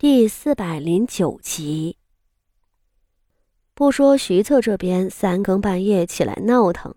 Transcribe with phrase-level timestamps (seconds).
[0.00, 1.96] 第四百零九集。
[3.74, 6.94] 不说徐策这边三更半夜起来闹腾，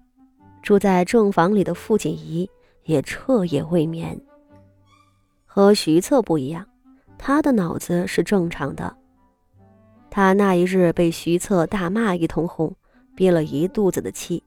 [0.62, 2.48] 住在正房里的傅锦仪
[2.84, 4.22] 也彻夜未眠。
[5.48, 6.64] 和徐策不一样，
[7.18, 8.96] 他的脑子是正常的。
[10.12, 12.72] 他那一日被徐策大骂一通后，
[13.16, 14.44] 憋了一肚子的气，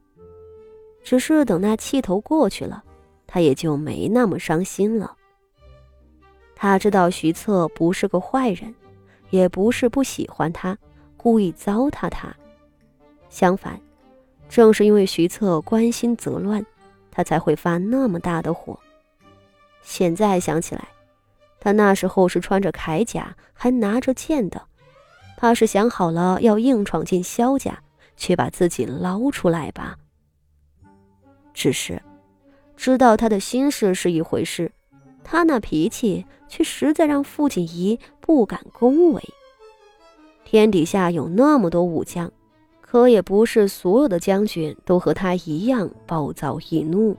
[1.03, 2.81] 只是等那气头过去了，
[3.27, 5.13] 他也就没那么伤心了。
[6.55, 8.73] 他知道徐策不是个坏人，
[9.29, 10.77] 也不是不喜欢他，
[11.17, 12.33] 故意糟蹋他。
[13.29, 13.79] 相反，
[14.47, 16.65] 正是因为徐策关心则乱，
[17.11, 18.79] 他才会发那么大的火。
[19.81, 20.87] 现在想起来，
[21.59, 24.61] 他那时候是穿着铠甲，还拿着剑的，
[25.35, 27.77] 怕是想好了要硬闯进萧家，
[28.15, 29.97] 去把自己捞出来吧。
[31.53, 32.01] 只是，
[32.77, 34.71] 知道他的心事是一回事。
[35.27, 39.21] 他那脾气却实在让傅锦仪不敢恭维。
[40.45, 42.31] 天底下有那么多武将，
[42.79, 47.17] 可也不是所有的将军都和他一样暴躁易怒。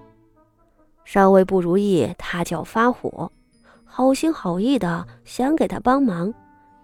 [1.05, 3.33] 稍微不如意，他就要发火，
[3.85, 6.33] 好心好意的想给他帮忙，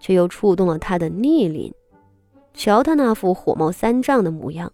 [0.01, 1.73] 却又触动了他的逆鳞。
[2.53, 4.71] 瞧他那副火冒三丈的模样，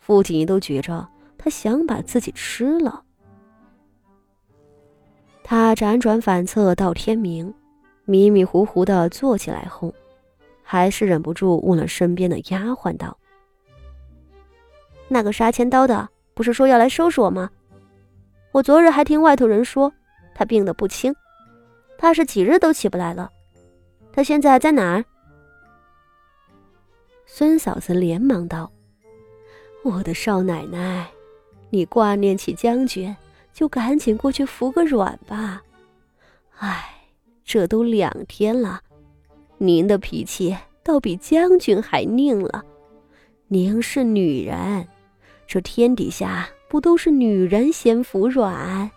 [0.00, 3.04] 傅锦仪都觉着他想把自己吃了。
[5.50, 7.54] 他辗转反侧到天明，
[8.04, 9.90] 迷迷糊糊的坐起来后，
[10.62, 13.16] 还是忍不住问了身边的丫鬟道
[15.08, 17.48] ：“那个杀千刀的不是说要来收拾我吗？
[18.52, 19.90] 我昨日还听外头人说
[20.34, 21.14] 他病得不轻，
[21.96, 23.30] 怕是几日都起不来了。
[24.12, 25.02] 他现在在哪儿？”
[27.24, 28.70] 孙嫂子连忙道
[29.82, 31.08] ：“我的少奶奶，
[31.70, 33.16] 你挂念起将军。”
[33.52, 35.62] 就赶紧过去服个软吧。
[36.58, 36.94] 哎，
[37.44, 38.80] 这都两天了，
[39.58, 42.64] 您的脾气倒比将军还拧了。
[43.46, 44.86] 您是女人，
[45.46, 48.90] 这天底下不都是女人先服软？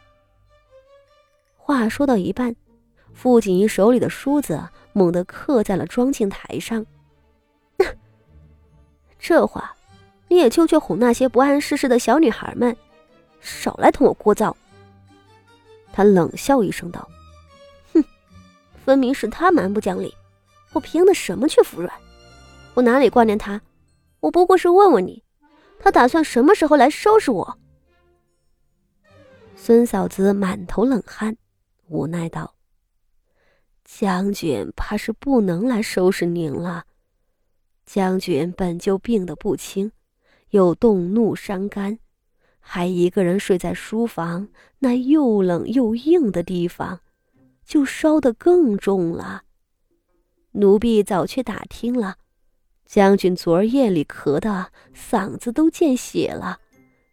[1.56, 2.56] 话说到一半，
[3.14, 4.62] 傅锦仪手里的梳子
[4.92, 6.86] 猛地刻在了妆镜台上。
[9.18, 9.74] 这话，
[10.28, 12.76] 你也就去哄那些不谙世事的小女孩们。
[13.42, 14.56] 少来同我聒噪！
[15.92, 17.10] 他冷笑一声道
[17.94, 18.04] ：“哼，
[18.86, 20.16] 分明是他蛮不讲理，
[20.72, 21.92] 我凭的什么去服软？
[22.76, 23.62] 我哪里挂念他？
[24.22, 25.24] 我不过是问问你，
[25.80, 27.58] 他打算什么时候来收拾我？”
[29.58, 31.36] 孙嫂子满头冷汗，
[31.88, 32.56] 无奈道
[33.84, 36.86] ：“将军怕是不能来收拾您了。
[37.86, 39.92] 将军本就病得不轻，
[40.52, 42.00] 又动怒伤肝。”
[42.62, 44.48] 还一个人睡在书房
[44.80, 47.02] 那又冷又硬的地方，
[47.66, 49.44] 就烧得更重了。
[50.52, 52.18] 奴婢早去打听了，
[52.86, 56.60] 将军昨儿夜里咳的嗓子都见血了，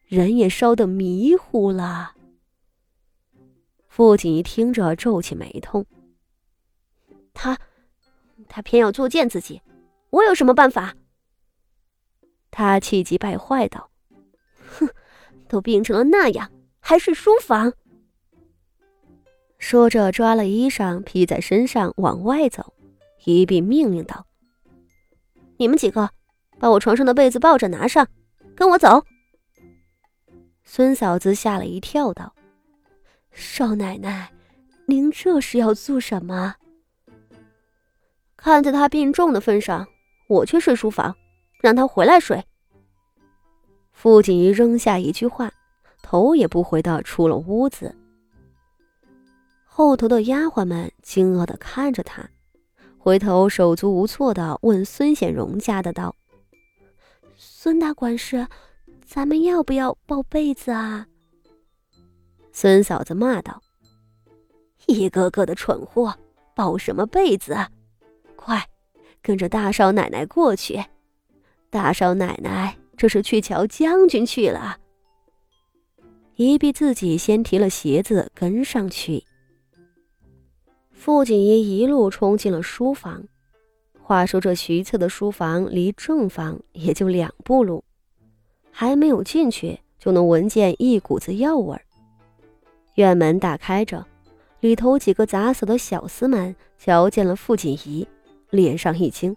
[0.07, 2.15] 人也烧得迷糊了。
[3.87, 5.85] 父亲一听着皱起眉头，
[7.35, 7.59] 他，
[8.49, 9.61] 他偏要作践自己，
[10.11, 10.95] 我有什么办法？
[12.51, 13.88] 他气急败坏道：“！”
[15.49, 16.51] 都病成了那样，
[16.81, 17.73] 还睡书房？
[19.59, 22.75] 说着，抓了衣裳披在身上往外走，
[23.25, 24.25] 一并命令道
[25.59, 26.09] ：“你们几个，
[26.61, 28.07] 把我床上的被子抱着拿上，
[28.55, 29.05] 跟我走。”
[30.63, 32.33] 孙嫂子吓了一跳，道
[33.33, 34.31] ：“少奶奶，
[34.87, 36.55] 您这是要做什么？”
[38.37, 39.89] 看在他病重的份上，
[40.29, 41.17] 我去睡书房，
[41.61, 42.45] 让他回来睡。
[44.01, 45.51] 傅锦仪扔下一句话，
[46.03, 47.93] 头也不回的出了屋子。
[49.65, 52.31] 后头的丫鬟们惊愕的看着他，
[52.97, 56.15] 回头手足无措的问孙显荣家的道
[57.37, 58.47] ：“孙大管事，
[59.05, 61.09] 咱们要不要抱被子啊？”
[62.55, 63.61] 孙嫂子骂道
[64.87, 66.17] ：“一个个的蠢货，
[66.55, 67.53] 抱什么被子？
[67.53, 67.69] 啊
[68.37, 68.65] 快，
[69.21, 70.85] 跟着大少奶奶过去，
[71.69, 74.77] 大少奶奶。”这是去瞧将军去了。
[76.35, 79.25] 一碧自己先提了鞋子跟上去。
[80.91, 83.25] 傅锦衣一路冲进了书房。
[84.03, 87.85] 话说这徐策的书房离正房也就两步路，
[88.71, 91.83] 还没有进去，就能闻见一股子药味儿。
[92.95, 94.05] 院门打开着，
[94.61, 98.07] 里头几个杂死的小厮们瞧见了傅锦仪，
[98.51, 99.37] 脸上一惊，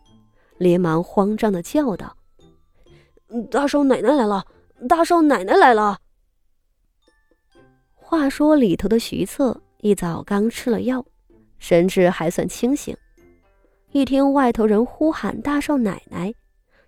[0.57, 2.15] 连忙慌张的叫道。
[3.49, 4.45] 大少奶奶来了！
[4.89, 5.99] 大少奶奶来了。
[7.93, 11.05] 话说里头的徐策一早刚吃了药，
[11.59, 12.95] 神志还算清醒，
[13.91, 16.33] 一听外头人呼喊“大少奶奶”，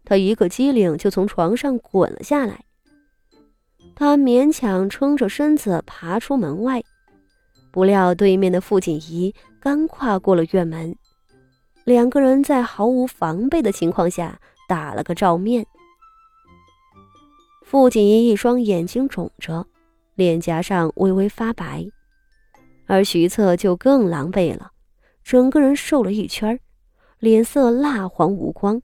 [0.04, 2.66] 他一个机灵就从床上滚了下来。
[3.96, 6.84] 他勉强撑着身子爬出门外，
[7.72, 10.94] 不料对面的傅锦仪刚跨过了院门，
[11.86, 15.66] 两个人在毫无防备的情况下打了个照面。
[17.74, 19.66] 傅锦仪一双眼睛肿着，
[20.14, 21.84] 脸颊上微微发白，
[22.86, 24.74] 而徐策就更狼狈了，
[25.24, 26.60] 整个人瘦了一圈，
[27.18, 28.80] 脸色蜡黄无光。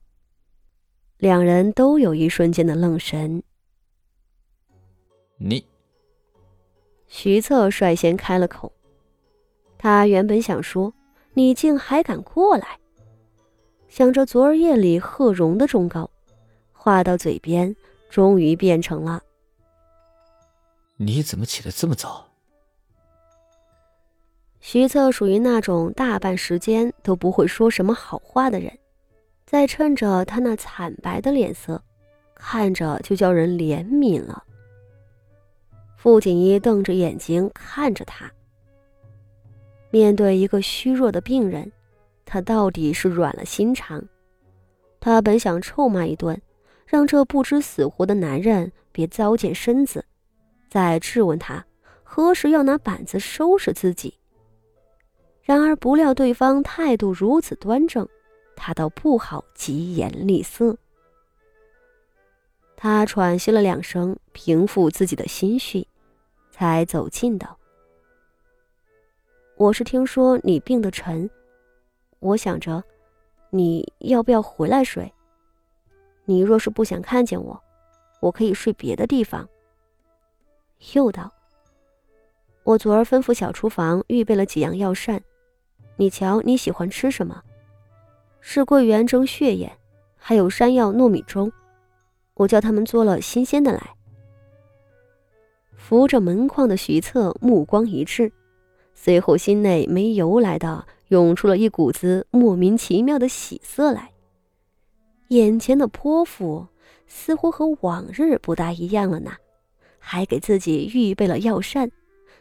[1.20, 3.44] 两人都有一瞬间的愣神。
[5.38, 5.64] 你，
[7.08, 8.74] 徐策率先开了口。
[9.78, 10.92] 他原本想说
[11.36, 12.80] ：“你竟还敢过来！”
[13.88, 16.10] 想着昨儿夜里贺荣的忠告，
[16.72, 17.76] 话到嘴边，
[18.10, 19.22] 终于变成了
[20.98, 22.26] ：“你怎么起得这么早？”
[24.60, 28.78] 徐策属于那种大半时间都不会说什么好话的人，
[29.46, 31.82] 再趁着他那惨白的脸色，
[32.36, 34.44] 看着就叫人怜悯了。
[35.96, 38.30] 傅锦衣瞪着眼睛看着他。
[39.92, 41.72] 面对一个虚弱的病人，
[42.26, 44.04] 他到底是软了心肠。
[45.00, 46.40] 他本想臭骂一顿，
[46.90, 50.04] 让这不知死活的男人别糟践身子，
[50.72, 51.64] 再质问他
[52.02, 54.12] 何时要拿板子收拾自己。
[55.44, 58.10] 然而不料对方态度如此端正，
[58.56, 60.76] 他倒不好疾言厉色。
[62.76, 65.88] 他喘息了两声，平复自己的心绪，
[66.50, 67.56] 才走近道
[69.58, 71.30] ：“我是听说你病得沉，
[72.20, 72.84] 我想着，
[73.52, 75.14] 你要不要回来睡？
[76.30, 77.60] 你若是不想看见我，
[78.20, 79.50] 我可以睡别的地方。”
[80.94, 81.34] 又道
[82.62, 85.20] ：“我昨儿吩咐小厨房预备了几样药膳，
[85.96, 87.42] 你瞧你喜欢吃什么？
[88.42, 89.72] 是桂圆蒸血燕，
[90.18, 91.52] 还有山药糯米粥。”
[92.36, 93.96] 我叫他们做了新鲜的来。
[95.76, 98.32] 扶着门框的徐策目光一滞，
[98.94, 104.12] 随后心内没由来的涌出了一股子莫名其妙的喜色来。
[105.30, 106.68] 眼前的泼妇
[107.08, 109.32] 似乎和往日不大一样了呢，
[109.98, 111.90] 还给自己预备了药膳，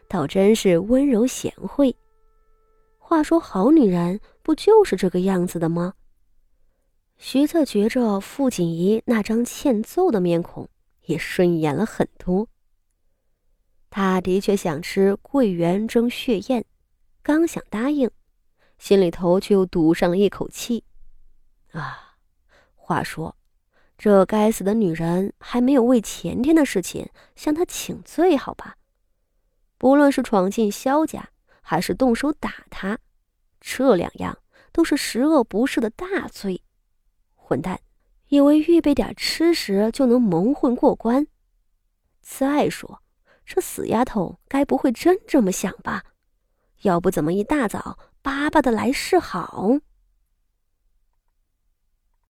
[0.08, 1.94] 倒真是温柔贤惠。
[2.99, 5.94] 话说好女人不就是这个样子的吗？
[7.17, 10.69] 徐策觉着傅锦仪那张欠揍的面孔
[11.06, 12.49] 也顺眼了很多。
[13.90, 16.64] 他的确想吃桂圆蒸血燕，
[17.23, 18.11] 刚想答应，
[18.79, 20.85] 心里头却又堵上了一口气。
[21.73, 22.08] 啊，
[22.88, 23.37] 话说，
[23.99, 27.06] 这该死的女人还没有为前天的事情
[27.37, 28.76] 向他请罪，好吧？
[29.76, 31.29] 不论是闯进萧家，
[31.61, 32.99] 还是动手打他，
[33.61, 34.38] 这两样
[34.73, 36.62] 都是十恶不赦的大罪。
[37.35, 37.79] 混蛋，
[38.29, 41.26] 以为预备点吃食就能蒙混过关？
[42.23, 43.02] 再说，
[43.44, 46.05] 这死丫头该不会真这么想吧？
[46.81, 49.79] 要不怎么一大早巴巴的来示好？